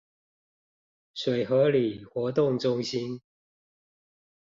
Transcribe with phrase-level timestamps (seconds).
[1.13, 3.21] 水河里活動中心